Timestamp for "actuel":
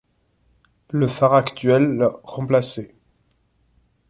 1.35-1.83